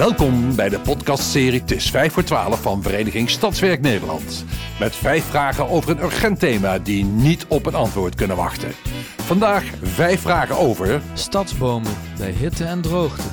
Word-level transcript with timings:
Welkom 0.00 0.56
bij 0.56 0.68
de 0.68 0.80
podcastserie 0.80 1.64
Tis 1.64 1.90
5 1.90 2.12
voor 2.12 2.24
12 2.24 2.62
van 2.62 2.82
Vereniging 2.82 3.30
Stadswerk 3.30 3.80
Nederland. 3.80 4.44
Met 4.78 4.96
vijf 4.96 5.24
vragen 5.24 5.68
over 5.68 5.90
een 5.90 6.02
urgent 6.02 6.38
thema 6.38 6.78
die 6.78 7.04
niet 7.04 7.46
op 7.46 7.66
een 7.66 7.74
antwoord 7.74 8.14
kunnen 8.14 8.36
wachten. 8.36 8.72
Vandaag 9.16 9.64
vijf 9.82 10.20
vragen 10.20 10.56
over 10.56 11.02
Stadsbomen 11.14 11.92
bij 12.18 12.30
hitte 12.30 12.64
en 12.64 12.80
droogte. 12.80 13.28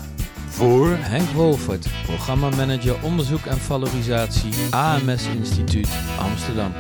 voor 0.48 0.88
Henk 0.88 1.30
Wolfert, 1.30 1.88
programmamanager 2.06 3.04
onderzoek 3.04 3.46
en 3.46 3.58
valorisatie 3.58 4.54
AMS 4.70 5.28
Instituut 5.28 5.90
Amsterdam. 6.20 6.72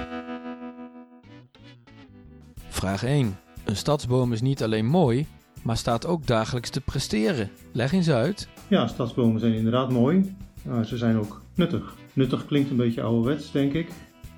Vraag 2.69 3.03
1. 3.03 3.37
Een 3.65 3.75
stadsboom 3.75 4.33
is 4.33 4.41
niet 4.41 4.63
alleen 4.63 4.85
mooi, 4.85 5.27
maar 5.67 5.77
staat 5.77 6.05
ook 6.05 6.27
dagelijks 6.27 6.69
te 6.69 6.81
presteren. 6.81 7.49
Leg 7.71 7.91
eens 7.91 8.09
uit. 8.09 8.47
Ja, 8.67 8.87
stadsbomen 8.87 9.39
zijn 9.39 9.53
inderdaad 9.53 9.91
mooi, 9.91 10.35
maar 10.63 10.85
ze 10.85 10.97
zijn 10.97 11.17
ook 11.17 11.41
nuttig. 11.55 11.95
Nuttig 12.13 12.45
klinkt 12.45 12.69
een 12.69 12.75
beetje 12.75 13.01
ouderwets, 13.01 13.51
denk 13.51 13.73
ik. 13.73 13.87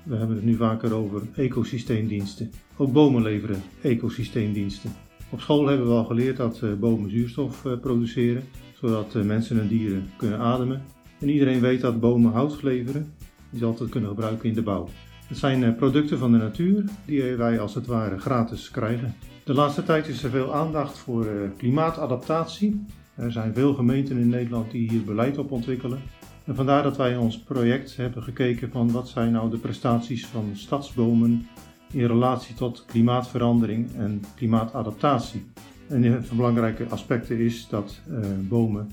We 0.02 0.16
hebben 0.16 0.36
het 0.36 0.44
nu 0.44 0.56
vaker 0.56 0.94
over 0.94 1.22
ecosysteemdiensten. 1.34 2.50
Ook 2.76 2.92
bomen 2.92 3.22
leveren 3.22 3.62
ecosysteemdiensten. 3.82 4.92
Op 5.30 5.40
school 5.40 5.66
hebben 5.66 5.86
we 5.86 5.92
al 5.92 6.04
geleerd 6.04 6.36
dat 6.36 6.62
eh, 6.62 6.72
bomen 6.72 7.10
zuurstof 7.10 7.64
eh, 7.64 7.78
produceren, 7.80 8.42
zodat 8.80 9.14
eh, 9.14 9.22
mensen 9.22 9.60
en 9.60 9.68
dieren 9.68 10.10
kunnen 10.16 10.38
ademen. 10.38 10.82
En 11.20 11.28
iedereen 11.28 11.60
weet 11.60 11.80
dat 11.80 12.00
bomen 12.00 12.32
hout 12.32 12.62
leveren, 12.62 13.14
die 13.50 13.58
ze 13.58 13.64
altijd 13.64 13.90
kunnen 13.90 14.10
gebruiken 14.10 14.48
in 14.48 14.54
de 14.54 14.62
bouw. 14.62 14.88
Het 15.30 15.38
zijn 15.38 15.64
eh, 15.64 15.74
producten 15.74 16.18
van 16.18 16.32
de 16.32 16.38
natuur 16.38 16.84
die 17.04 17.36
wij 17.36 17.60
als 17.60 17.74
het 17.74 17.86
ware 17.86 18.18
gratis 18.18 18.70
krijgen. 18.70 19.14
De 19.44 19.54
laatste 19.54 19.82
tijd 19.82 20.08
is 20.08 20.22
er 20.22 20.30
veel 20.30 20.54
aandacht 20.54 20.98
voor 20.98 21.26
eh, 21.26 21.32
klimaatadaptatie. 21.56 22.84
Er 23.14 23.32
zijn 23.32 23.54
veel 23.54 23.74
gemeenten 23.74 24.18
in 24.18 24.28
Nederland 24.28 24.70
die 24.70 24.90
hier 24.90 25.04
beleid 25.04 25.38
op 25.38 25.50
ontwikkelen. 25.50 25.98
En 26.44 26.54
vandaar 26.54 26.82
dat 26.82 26.96
wij 26.96 27.12
in 27.12 27.18
ons 27.18 27.38
project 27.38 27.96
hebben 27.96 28.22
gekeken 28.22 28.70
van 28.70 28.92
wat 28.92 29.08
zijn 29.08 29.32
nou 29.32 29.50
de 29.50 29.58
prestaties 29.58 30.26
van 30.26 30.50
stadsbomen 30.52 31.46
in 31.92 32.06
relatie 32.06 32.54
tot 32.54 32.84
klimaatverandering 32.86 33.94
en 33.96 34.22
klimaatadaptatie. 34.34 35.44
En 35.88 36.02
een 36.02 36.12
van 36.12 36.22
de 36.28 36.34
belangrijke 36.34 36.86
aspecten 36.88 37.38
is 37.38 37.68
dat 37.68 38.00
eh, 38.08 38.18
bomen 38.48 38.90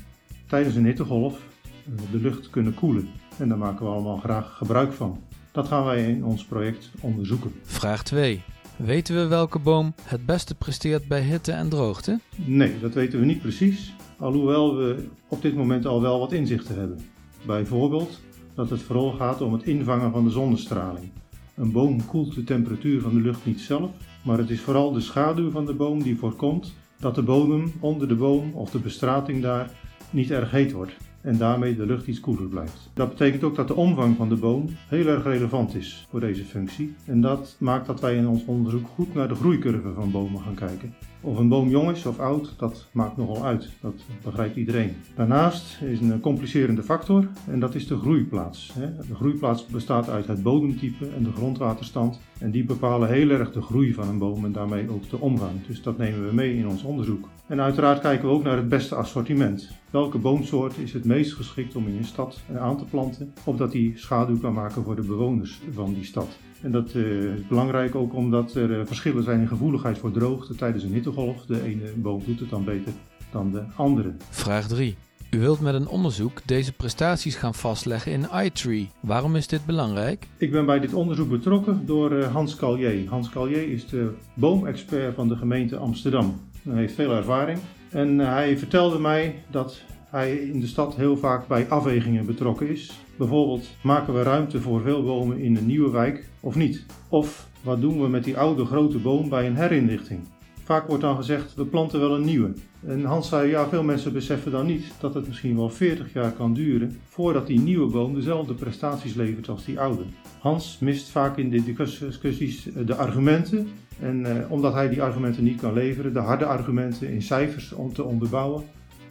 tijdens 0.47 0.75
een 0.75 0.85
hittegolf 0.85 1.41
eh, 1.85 2.11
de 2.11 2.17
lucht 2.17 2.49
kunnen 2.49 2.73
koelen. 2.73 3.08
En 3.38 3.49
daar 3.49 3.58
maken 3.58 3.85
we 3.85 3.91
allemaal 3.91 4.17
graag 4.17 4.58
gebruik 4.58 4.93
van. 4.93 5.19
Dat 5.58 5.67
gaan 5.67 5.86
wij 5.86 6.09
in 6.09 6.25
ons 6.25 6.45
project 6.45 6.91
onderzoeken. 7.02 7.52
Vraag 7.63 8.03
2. 8.03 8.44
Weten 8.75 9.16
we 9.16 9.27
welke 9.27 9.59
boom 9.59 9.94
het 10.03 10.25
beste 10.25 10.55
presteert 10.55 11.08
bij 11.08 11.22
hitte 11.22 11.52
en 11.52 11.69
droogte? 11.69 12.19
Nee, 12.36 12.80
dat 12.80 12.94
weten 12.94 13.19
we 13.19 13.25
niet 13.25 13.41
precies, 13.41 13.94
alhoewel 14.17 14.75
we 14.75 15.08
op 15.27 15.41
dit 15.41 15.55
moment 15.55 15.86
al 15.86 16.02
wel 16.02 16.19
wat 16.19 16.31
inzichten 16.31 16.80
hebben. 16.80 16.99
Bijvoorbeeld 17.45 18.19
dat 18.53 18.69
het 18.69 18.81
vooral 18.81 19.11
gaat 19.11 19.41
om 19.41 19.53
het 19.53 19.64
invangen 19.64 20.11
van 20.11 20.23
de 20.23 20.30
zonnestraling. 20.30 21.09
Een 21.55 21.71
boom 21.71 22.05
koelt 22.05 22.36
de 22.36 22.44
temperatuur 22.44 23.02
van 23.02 23.14
de 23.14 23.21
lucht 23.21 23.45
niet 23.45 23.59
zelf, 23.59 23.92
maar 24.23 24.38
het 24.38 24.49
is 24.49 24.61
vooral 24.61 24.92
de 24.92 25.02
schaduw 25.02 25.52
van 25.52 25.66
de 25.66 25.73
boom 25.73 26.03
die 26.03 26.17
voorkomt 26.17 26.73
dat 26.99 27.16
de 27.16 27.23
bodem 27.23 27.73
onder 27.80 28.08
de 28.08 28.16
boom 28.16 28.53
of 28.53 28.69
de 28.69 28.80
bestrating 28.80 29.42
daar 29.42 29.71
niet 30.09 30.31
erg 30.31 30.52
heet 30.52 30.71
wordt 30.71 31.06
en 31.21 31.37
daarmee 31.37 31.75
de 31.75 31.85
lucht 31.85 32.07
iets 32.07 32.19
koeler 32.19 32.47
blijft. 32.47 32.89
Dat 32.93 33.09
betekent 33.09 33.43
ook 33.43 33.55
dat 33.55 33.67
de 33.67 33.75
omvang 33.75 34.15
van 34.17 34.29
de 34.29 34.35
boom 34.35 34.65
heel 34.87 35.07
erg 35.07 35.23
relevant 35.23 35.75
is 35.75 36.07
voor 36.09 36.19
deze 36.19 36.43
functie 36.45 36.95
en 37.05 37.21
dat 37.21 37.55
maakt 37.59 37.85
dat 37.85 37.99
wij 37.99 38.15
in 38.15 38.27
ons 38.27 38.45
onderzoek 38.45 38.87
goed 38.87 39.13
naar 39.13 39.27
de 39.27 39.35
groeicurve 39.35 39.93
van 39.93 40.11
bomen 40.11 40.41
gaan 40.41 40.55
kijken. 40.55 40.93
Of 41.21 41.37
een 41.37 41.47
boom 41.47 41.69
jong 41.69 41.91
is 41.91 42.05
of 42.05 42.19
oud, 42.19 42.53
dat 42.57 42.87
maakt 42.91 43.17
nogal 43.17 43.45
uit, 43.45 43.69
dat 43.81 43.93
begrijpt 44.23 44.55
iedereen. 44.55 44.95
Daarnaast 45.15 45.81
is 45.81 45.99
een 45.99 46.19
complicerende 46.19 46.83
factor 46.83 47.27
en 47.49 47.59
dat 47.59 47.75
is 47.75 47.87
de 47.87 47.97
groeiplaats. 47.97 48.73
De 49.07 49.15
groeiplaats 49.15 49.65
bestaat 49.65 50.09
uit 50.09 50.27
het 50.27 50.43
bodemtype 50.43 51.07
en 51.15 51.23
de 51.23 51.31
grondwaterstand 51.31 52.19
en 52.39 52.52
die 52.52 52.65
bepalen 52.65 53.09
heel 53.09 53.30
erg 53.30 53.52
de 53.52 53.61
groei 53.61 53.93
van 53.93 54.08
een 54.08 54.17
boom 54.17 54.45
en 54.45 54.52
daarmee 54.52 54.89
ook 54.89 55.09
de 55.09 55.19
omvang. 55.19 55.65
Dus 55.67 55.81
dat 55.81 55.97
nemen 55.97 56.27
we 56.27 56.33
mee 56.33 56.58
in 56.58 56.67
ons 56.67 56.83
onderzoek. 56.83 57.30
En 57.47 57.61
uiteraard 57.61 57.99
kijken 57.99 58.27
we 58.27 58.33
ook 58.33 58.43
naar 58.43 58.58
het 58.58 58.69
beste 58.69 58.95
assortiment. 58.95 59.71
Welke 59.89 60.17
boomsoort 60.17 60.77
is 60.77 60.93
het 60.93 61.05
meest 61.05 61.33
geschikt 61.33 61.75
om 61.75 61.87
in 61.87 61.97
een 61.97 62.05
stad 62.05 62.39
aan 62.58 62.77
te 62.77 62.86
planten, 62.86 63.33
opdat 63.45 63.71
die 63.71 63.97
schaduw 63.97 64.39
kan 64.39 64.53
maken 64.53 64.83
voor 64.83 64.95
de 64.95 65.02
bewoners 65.02 65.61
van 65.71 65.93
die 65.93 66.05
stad. 66.05 66.37
En 66.61 66.71
dat 66.71 66.93
uh, 66.93 67.33
is 67.33 67.47
belangrijk 67.47 67.95
ook 67.95 68.13
omdat 68.13 68.53
er 68.55 68.80
uh, 68.80 68.86
verschillen 68.86 69.23
zijn 69.23 69.39
in 69.39 69.47
gevoeligheid 69.47 69.97
voor 69.97 70.11
droogte 70.11 70.55
tijdens 70.55 70.83
een 70.83 70.93
hittegolf. 71.07 71.45
De 71.45 71.63
ene 71.63 71.93
boom 71.95 72.21
doet 72.25 72.39
het 72.39 72.49
dan 72.49 72.63
beter 72.63 72.93
dan 73.31 73.51
de 73.51 73.63
andere. 73.75 74.13
Vraag 74.29 74.67
3. 74.67 74.95
U 75.31 75.39
wilt 75.39 75.59
met 75.59 75.73
een 75.73 75.87
onderzoek 75.87 76.41
deze 76.45 76.73
prestaties 76.73 77.35
gaan 77.35 77.53
vastleggen 77.53 78.11
in 78.11 78.27
iTree. 78.43 78.89
Waarom 78.99 79.35
is 79.35 79.47
dit 79.47 79.65
belangrijk? 79.65 80.27
Ik 80.37 80.51
ben 80.51 80.65
bij 80.65 80.79
dit 80.79 80.93
onderzoek 80.93 81.29
betrokken 81.29 81.85
door 81.85 82.11
uh, 82.11 82.33
Hans 82.33 82.55
Callier. 82.55 83.09
Hans 83.09 83.29
Callier 83.29 83.71
is 83.71 83.87
de 83.87 84.13
boomexpert 84.33 85.15
van 85.15 85.27
de 85.27 85.35
gemeente 85.35 85.77
Amsterdam. 85.77 86.41
Hij 86.63 86.77
heeft 86.77 86.93
veel 86.93 87.11
ervaring 87.11 87.59
en 87.89 88.19
hij 88.19 88.57
vertelde 88.57 88.99
mij 88.99 89.43
dat 89.51 89.81
hij 90.09 90.35
in 90.35 90.59
de 90.59 90.67
stad 90.67 90.95
heel 90.95 91.17
vaak 91.17 91.47
bij 91.47 91.69
afwegingen 91.69 92.25
betrokken 92.25 92.69
is. 92.69 92.91
Bijvoorbeeld, 93.17 93.67
maken 93.83 94.13
we 94.13 94.23
ruimte 94.23 94.61
voor 94.61 94.81
veel 94.81 95.03
bomen 95.03 95.39
in 95.39 95.55
een 95.55 95.65
nieuwe 95.65 95.91
wijk 95.91 96.29
of 96.39 96.55
niet? 96.55 96.85
Of 97.09 97.47
wat 97.61 97.81
doen 97.81 98.01
we 98.01 98.07
met 98.07 98.23
die 98.23 98.37
oude 98.37 98.65
grote 98.65 98.97
boom 98.97 99.29
bij 99.29 99.47
een 99.47 99.55
herinrichting? 99.55 100.19
Vaak 100.67 100.88
wordt 100.88 101.04
dan 101.04 101.16
gezegd, 101.16 101.55
we 101.55 101.66
planten 101.66 102.00
wel 102.00 102.16
een 102.16 102.26
nieuwe. 102.26 102.54
En 102.86 103.04
Hans 103.04 103.30
zei, 103.30 103.50
ja, 103.50 103.70
veel 103.70 103.83
mensen 103.83 104.14
beseffen 104.14 104.52
dan 104.52 104.66
niet 104.66 104.94
dat 105.00 105.14
het 105.14 105.28
misschien 105.28 105.55
wel 105.55 105.70
40 105.70 106.14
jaar 106.14 106.32
kan 106.32 106.54
duren 106.54 107.00
voordat 107.08 107.48
die 107.48 107.60
nieuwe 107.60 107.92
boom 107.92 108.14
dezelfde 108.14 108.54
prestaties 108.54 109.14
levert 109.14 109.50
als 109.50 109.66
die 109.66 109.80
oude. 109.80 110.04
Hans 110.39 110.80
mist 110.80 111.10
vaak 111.10 111.38
in 111.38 111.50
de 111.50 111.64
discussies 111.64 112.67
de 112.86 112.95
argumenten. 112.95 113.67
En 114.00 114.26
eh, 114.26 114.52
omdat 114.52 114.73
hij 114.73 114.89
die 114.89 115.02
argumenten 115.02 115.44
niet 115.44 115.61
kan 115.61 115.73
leveren, 115.73 116.14
de 116.14 116.20
harde 116.20 116.45
argumenten 116.45 117.10
in 117.10 117.22
cijfers 117.22 117.72
om 117.73 117.94
te 117.94 118.04
onderbouwen, 118.04 118.64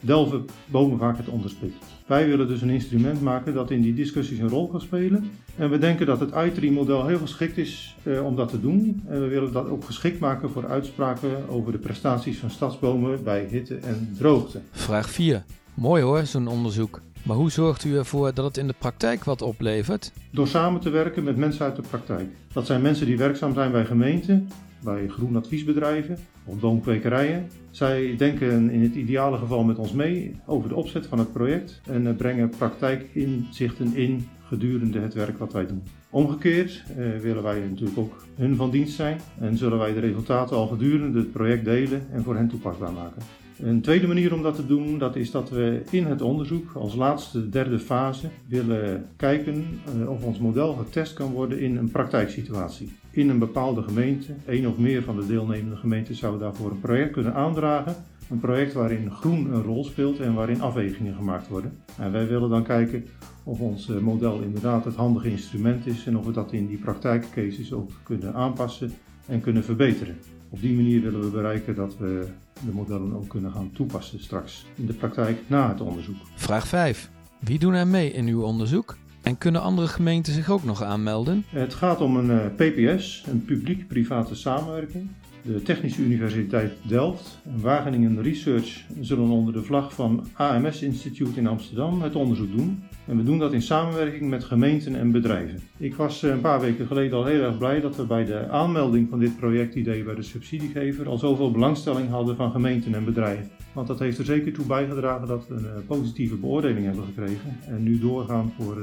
delven 0.07 0.45
bomen 0.67 0.99
vaak 0.99 1.17
het 1.17 1.29
onderspit. 1.29 1.73
Wij 2.07 2.27
willen 2.27 2.49
dus 2.49 2.63
een 2.63 2.71
instrument 2.71 3.21
maken 3.21 3.55
dat 3.55 3.71
in 3.71 3.83
die 3.83 3.95
discussies 3.95 4.39
een 4.39 4.49
rol 4.49 4.69
kan 4.69 4.81
spelen. 4.81 5.31
En 5.57 5.71
we 5.71 5.79
denken 5.79 6.07
dat 6.07 6.21
het 6.21 6.31
iTree-model 6.37 7.07
heel 7.07 7.19
geschikt 7.19 7.59
is 7.59 7.97
eh, 8.03 8.25
om 8.25 8.37
dat 8.37 8.49
te 8.49 8.61
doen. 8.61 9.03
En 9.07 9.21
we 9.21 9.27
willen 9.27 9.53
dat 9.53 9.69
ook 9.69 9.85
geschikt 9.85 10.19
maken 10.19 10.51
voor 10.51 10.69
uitspraken 10.69 11.49
over 11.49 11.73
de 11.73 11.79
prestaties 11.79 12.39
van 12.39 12.51
stadsbomen 12.51 13.25
bij 13.25 13.47
hitte 13.51 13.77
en 13.77 14.15
droogte. 14.19 14.61
Vraag 14.71 15.11
4. 15.11 15.45
Mooi 15.75 16.03
hoor, 16.03 16.27
zo'n 16.27 16.49
onderzoek. 16.49 17.01
Maar 17.23 17.37
hoe 17.37 17.51
zorgt 17.51 17.85
u 17.85 17.97
ervoor 17.97 18.35
dat 18.35 18.45
het 18.45 18.57
in 18.57 18.67
de 18.67 18.75
praktijk 18.79 19.25
wat 19.25 19.43
oplevert? 19.43 20.13
Door 20.31 20.49
samen 20.49 20.81
te 20.81 20.91
werken 20.91 21.25
met 21.25 21.37
mensen 21.37 21.65
uit 21.65 21.77
de 21.77 21.83
praktijk. 21.83 22.29
Dat 22.53 22.67
zijn 22.67 22.83
mensen 22.83 23.07
die 23.07 23.19
werkzaam 23.19 23.55
zijn 23.55 23.73
bij 23.73 23.85
gemeenten, 23.85 24.49
bij 24.87 25.09
groenadviesbedrijven 25.09 26.19
of 26.45 26.61
boomkwekerijen. 26.61 27.47
Zij 27.71 28.15
denken 28.17 28.71
in 28.71 28.83
het 28.83 28.95
ideale 28.95 29.39
geval 29.39 29.65
met 29.65 29.79
ons 29.79 29.93
mee 29.93 30.37
over 30.47 30.69
de 30.69 30.75
opzet 30.75 31.07
van 31.07 31.19
het 31.19 31.33
project 31.33 31.81
en 31.87 32.17
brengen 32.17 32.49
praktijkinzichten 32.49 33.95
in 33.95 34.29
gedurende 34.43 35.01
het 35.01 35.15
werk 35.15 35.39
wat 35.39 35.53
wij 35.53 35.67
doen. 35.67 35.83
Omgekeerd 36.11 36.85
eh, 36.89 37.19
willen 37.21 37.43
wij 37.43 37.61
natuurlijk 37.61 37.99
ook 37.99 38.25
hun 38.37 38.57
van 38.57 38.71
dienst 38.71 38.95
zijn 38.95 39.21
en 39.41 39.57
zullen 39.57 39.79
wij 39.79 39.93
de 39.93 40.01
resultaten 40.01 40.57
al 40.57 40.67
gedurende 40.67 41.19
het 41.19 41.33
project 41.33 41.65
delen 41.65 42.07
en 42.13 42.23
voor 42.23 42.37
hen 42.37 42.49
toepasbaar 42.49 42.93
maken. 42.93 43.23
Een 43.63 43.81
tweede 43.81 44.07
manier 44.07 44.35
om 44.35 44.43
dat 44.43 44.55
te 44.55 44.67
doen, 44.67 44.99
dat 44.99 45.17
is 45.17 45.31
dat 45.31 45.51
we 45.51 45.83
in 45.91 46.07
het 46.07 46.23
onderzoek 46.23 46.73
als 46.75 46.95
laatste 46.95 47.49
derde 47.49 47.79
fase 47.79 48.29
willen 48.49 49.07
kijken 49.17 49.65
uh, 50.01 50.11
of 50.11 50.23
ons 50.23 50.39
model 50.39 50.73
getest 50.73 51.15
kan 51.15 51.33
worden 51.33 51.61
in 51.61 51.77
een 51.77 51.91
praktijksituatie. 51.91 52.93
In 53.11 53.29
een 53.29 53.39
bepaalde 53.39 53.83
gemeente, 53.83 54.35
één 54.47 54.67
of 54.67 54.79
meer 54.79 55.03
van 55.03 55.17
de 55.17 55.27
deelnemende 55.27 55.77
gemeenten 55.77 56.15
zouden 56.15 56.41
daarvoor 56.41 56.71
een 56.71 56.81
project 56.81 57.13
kunnen 57.13 57.35
aandragen. 57.35 57.95
Een 58.31 58.41
project 58.41 58.73
waarin 58.73 59.11
groen 59.11 59.53
een 59.53 59.63
rol 59.63 59.85
speelt 59.85 60.21
en 60.21 60.35
waarin 60.35 60.61
afwegingen 60.61 61.15
gemaakt 61.15 61.49
worden. 61.49 61.73
En 61.99 62.13
wij 62.13 62.27
willen 62.27 62.51
dan 62.51 62.65
kijken 62.65 63.05
of 63.45 63.61
ons 63.61 63.87
model 63.87 64.41
inderdaad 64.41 64.85
het 64.85 64.95
handige 64.95 65.31
instrument 65.31 65.87
is 65.87 66.07
en 66.07 66.17
of 66.17 66.27
we 66.27 66.33
dat 66.33 66.53
in 66.53 66.67
die 66.67 66.79
praktijkcases 66.79 67.73
ook 67.73 67.91
kunnen 68.03 68.35
aanpassen 68.35 68.93
en 69.27 69.41
kunnen 69.41 69.65
verbeteren. 69.65 70.17
Op 70.49 70.61
die 70.61 70.77
manier 70.77 71.03
willen 71.03 71.21
we 71.21 71.31
bereiken 71.31 71.75
dat 71.75 71.97
we 71.99 72.27
de 72.65 72.73
modellen 72.73 73.17
ook 73.17 73.29
kunnen 73.29 73.53
gaan 73.53 73.71
toepassen 73.73 74.21
straks 74.21 74.67
in 74.75 74.87
de 74.87 74.93
praktijk 74.93 75.39
na 75.47 75.69
het 75.69 75.81
onderzoek. 75.81 76.17
Vraag 76.35 76.69
5. 76.69 77.11
Wie 77.39 77.59
doen 77.59 77.75
er 77.75 77.87
mee 77.87 78.13
in 78.13 78.27
uw 78.27 78.43
onderzoek? 78.43 78.97
En 79.23 79.39
kunnen 79.39 79.63
andere 79.63 79.89
gemeenten 79.89 80.33
zich 80.33 80.51
ook 80.51 80.65
nog 80.65 80.83
aanmelden? 80.83 81.45
Het 81.49 81.75
gaat 81.75 82.01
om 82.01 82.17
een 82.17 82.55
PPS, 82.55 83.25
een 83.31 83.45
publiek-private 83.45 84.35
samenwerking. 84.35 85.09
De 85.47 85.63
Technische 85.63 86.03
Universiteit 86.03 86.73
Delft 86.83 87.39
en 87.45 87.61
Wageningen 87.61 88.23
Research 88.23 88.85
zullen 89.01 89.29
onder 89.29 89.53
de 89.53 89.63
vlag 89.63 89.95
van 89.95 90.27
AMS 90.33 90.83
Instituut 90.83 91.37
in 91.37 91.47
Amsterdam 91.47 92.03
het 92.03 92.15
onderzoek 92.15 92.57
doen. 92.57 92.83
En 93.07 93.17
we 93.17 93.23
doen 93.23 93.39
dat 93.39 93.53
in 93.53 93.63
samenwerking 93.63 94.31
met 94.31 94.45
gemeenten 94.45 94.97
en 94.97 95.11
bedrijven. 95.11 95.61
Ik 95.77 95.95
was 95.95 96.23
een 96.23 96.41
paar 96.41 96.61
weken 96.61 96.87
geleden 96.87 97.19
al 97.19 97.25
heel 97.25 97.43
erg 97.43 97.59
blij 97.59 97.81
dat 97.81 97.97
we 97.97 98.07
bij 98.07 98.25
de 98.25 98.49
aanmelding 98.49 99.09
van 99.09 99.19
dit 99.19 99.37
projectidee 99.37 100.03
bij 100.03 100.15
de 100.15 100.23
subsidiegever 100.23 101.09
al 101.09 101.19
zoveel 101.19 101.51
belangstelling 101.51 102.09
hadden 102.09 102.37
van 102.37 102.51
gemeenten 102.51 102.95
en 102.95 103.05
bedrijven. 103.05 103.51
Want 103.73 103.87
dat 103.87 103.99
heeft 103.99 104.19
er 104.19 104.25
zeker 104.25 104.53
toe 104.53 104.67
bijgedragen 104.67 105.29
dat 105.29 105.49
we 105.49 105.55
een 105.55 105.87
positieve 105.87 106.37
beoordeling 106.37 106.85
hebben 106.85 107.05
gekregen 107.05 107.57
en 107.69 107.83
nu 107.83 107.99
doorgaan 107.99 108.53
voor 108.59 108.75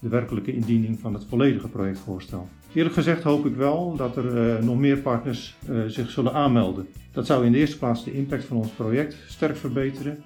de 0.00 0.08
werkelijke 0.08 0.52
indiening 0.52 0.98
van 1.00 1.14
het 1.14 1.24
volledige 1.24 1.68
projectvoorstel. 1.68 2.48
Eerlijk 2.74 2.94
gezegd 2.94 3.22
hoop 3.22 3.46
ik 3.46 3.54
wel 3.54 3.96
dat 3.96 4.16
er 4.16 4.56
uh, 4.56 4.64
nog 4.64 4.78
meer 4.78 4.96
partners 4.96 5.56
uh, 5.70 5.84
zich 5.86 6.10
zullen 6.10 6.32
aanmelden. 6.32 6.86
Dat 7.12 7.26
zou 7.26 7.46
in 7.46 7.52
de 7.52 7.58
eerste 7.58 7.78
plaats 7.78 8.04
de 8.04 8.12
impact 8.12 8.44
van 8.44 8.56
ons 8.56 8.68
project 8.68 9.16
sterk 9.26 9.56
verbeteren 9.56 10.22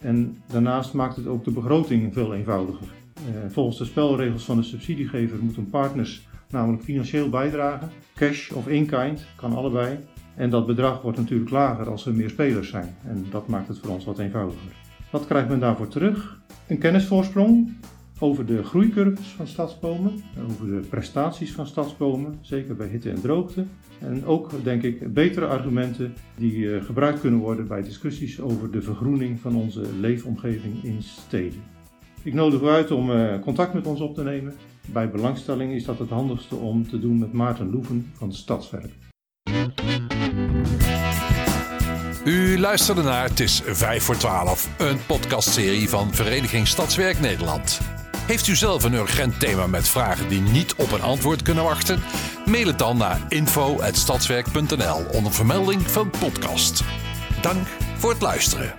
en 0.00 0.42
daarnaast 0.46 0.92
maakt 0.92 1.16
het 1.16 1.26
ook 1.26 1.44
de 1.44 1.50
begroting 1.50 2.12
veel 2.14 2.34
eenvoudiger. 2.34 2.86
Uh, 3.16 3.50
volgens 3.50 3.78
de 3.78 3.84
spelregels 3.84 4.44
van 4.44 4.56
de 4.56 4.62
subsidiegever 4.62 5.38
moeten 5.42 5.70
partners 5.70 6.26
namelijk 6.50 6.82
financieel 6.82 7.28
bijdragen, 7.28 7.90
cash 8.14 8.50
of 8.50 8.68
in-kind, 8.68 9.26
kan 9.36 9.52
allebei. 9.52 9.98
En 10.34 10.50
dat 10.50 10.66
bedrag 10.66 11.02
wordt 11.02 11.18
natuurlijk 11.18 11.50
lager 11.50 11.90
als 11.90 12.06
er 12.06 12.14
meer 12.14 12.30
spelers 12.30 12.68
zijn 12.70 12.96
en 13.06 13.26
dat 13.30 13.48
maakt 13.48 13.68
het 13.68 13.78
voor 13.78 13.90
ons 13.90 14.04
wat 14.04 14.18
eenvoudiger. 14.18 14.72
Wat 15.10 15.26
krijgt 15.26 15.48
men 15.48 15.60
daarvoor 15.60 15.88
terug? 15.88 16.40
Een 16.66 16.78
kennisvoorsprong 16.78 17.76
over 18.24 18.46
de 18.46 18.62
groeicurves 18.62 19.26
van 19.26 19.46
stadsbomen, 19.46 20.24
over 20.50 20.66
de 20.66 20.86
prestaties 20.88 21.52
van 21.52 21.66
stadsbomen, 21.66 22.38
zeker 22.40 22.76
bij 22.76 22.86
hitte 22.86 23.10
en 23.10 23.20
droogte. 23.20 23.64
En 24.00 24.24
ook, 24.24 24.50
denk 24.62 24.82
ik, 24.82 25.12
betere 25.12 25.46
argumenten 25.46 26.14
die 26.36 26.74
eh, 26.74 26.84
gebruikt 26.84 27.20
kunnen 27.20 27.40
worden 27.40 27.66
bij 27.66 27.82
discussies 27.82 28.40
over 28.40 28.70
de 28.70 28.82
vergroening 28.82 29.40
van 29.40 29.56
onze 29.56 29.82
leefomgeving 30.00 30.84
in 30.84 31.02
steden. 31.02 31.62
Ik 32.22 32.34
nodig 32.34 32.60
u 32.60 32.68
uit 32.68 32.90
om 32.90 33.10
eh, 33.10 33.40
contact 33.40 33.74
met 33.74 33.86
ons 33.86 34.00
op 34.00 34.14
te 34.14 34.22
nemen. 34.22 34.54
Bij 34.92 35.10
belangstelling 35.10 35.72
is 35.72 35.84
dat 35.84 35.98
het 35.98 36.10
handigste 36.10 36.54
om 36.54 36.88
te 36.88 36.98
doen 36.98 37.18
met 37.18 37.32
Maarten 37.32 37.70
Loeven 37.70 38.10
van 38.12 38.32
Stadswerk. 38.32 38.92
U 42.24 42.58
luisterde 42.58 43.02
naar 43.02 43.28
Het 43.28 43.40
is 43.40 43.62
5 43.64 44.02
voor 44.02 44.16
12, 44.16 44.68
een 44.78 44.98
podcastserie 45.06 45.88
van 45.88 46.14
Vereniging 46.14 46.66
Stadswerk 46.66 47.20
Nederland. 47.20 47.93
Heeft 48.26 48.46
u 48.46 48.56
zelf 48.56 48.84
een 48.84 48.92
urgent 48.92 49.40
thema 49.40 49.66
met 49.66 49.88
vragen 49.88 50.28
die 50.28 50.40
niet 50.40 50.74
op 50.74 50.92
een 50.92 51.02
antwoord 51.02 51.42
kunnen 51.42 51.64
wachten? 51.64 52.02
Mail 52.44 52.66
het 52.66 52.78
dan 52.78 52.96
naar 52.96 53.20
info.stadswerk.nl 53.28 55.04
onder 55.12 55.32
vermelding 55.32 55.90
van 55.90 56.10
podcast. 56.10 56.82
Dank 57.40 57.66
voor 57.98 58.10
het 58.10 58.22
luisteren. 58.22 58.74